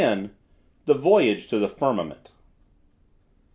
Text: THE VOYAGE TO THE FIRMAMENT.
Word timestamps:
THE 0.85 0.95
VOYAGE 0.95 1.45
TO 1.47 1.59
THE 1.59 1.67
FIRMAMENT. 1.69 2.31